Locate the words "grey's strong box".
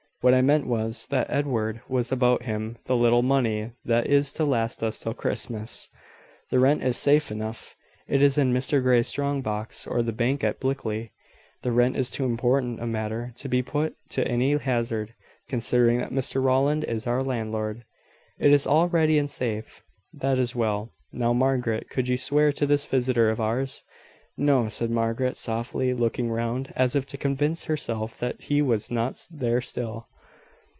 8.83-9.87